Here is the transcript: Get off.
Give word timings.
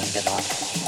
Get 0.00 0.26
off. 0.26 0.79